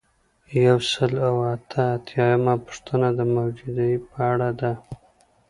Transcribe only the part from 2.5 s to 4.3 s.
پوښتنه د موجودیې په